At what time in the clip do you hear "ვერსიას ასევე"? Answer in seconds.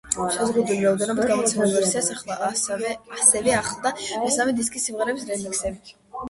1.75-3.53